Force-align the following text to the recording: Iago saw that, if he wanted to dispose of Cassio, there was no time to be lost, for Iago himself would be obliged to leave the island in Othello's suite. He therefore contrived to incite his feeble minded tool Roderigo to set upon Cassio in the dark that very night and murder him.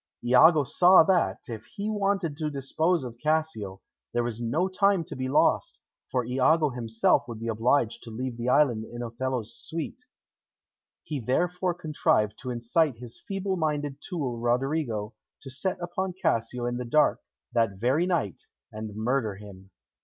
Iago 0.25 0.63
saw 0.63 1.03
that, 1.03 1.41
if 1.47 1.65
he 1.75 1.87
wanted 1.87 2.35
to 2.37 2.49
dispose 2.49 3.03
of 3.03 3.19
Cassio, 3.21 3.81
there 4.15 4.23
was 4.23 4.41
no 4.41 4.67
time 4.67 5.03
to 5.03 5.15
be 5.15 5.29
lost, 5.29 5.79
for 6.09 6.25
Iago 6.25 6.71
himself 6.71 7.27
would 7.27 7.39
be 7.39 7.47
obliged 7.47 8.01
to 8.01 8.09
leave 8.09 8.35
the 8.35 8.49
island 8.49 8.83
in 8.83 9.03
Othello's 9.03 9.55
suite. 9.55 10.01
He 11.03 11.19
therefore 11.19 11.75
contrived 11.75 12.39
to 12.39 12.49
incite 12.49 12.97
his 12.97 13.21
feeble 13.27 13.57
minded 13.57 13.97
tool 14.01 14.39
Roderigo 14.39 15.13
to 15.43 15.51
set 15.51 15.79
upon 15.79 16.13
Cassio 16.19 16.65
in 16.65 16.77
the 16.77 16.85
dark 16.85 17.19
that 17.53 17.73
very 17.73 18.07
night 18.07 18.41
and 18.71 18.95
murder 18.95 19.35
him. 19.35 19.69